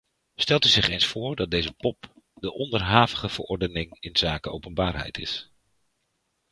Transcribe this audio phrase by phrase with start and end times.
[0.35, 5.51] Stelt u zich eens voor dat deze pop de onderhavige verordening inzake openbaarheid is.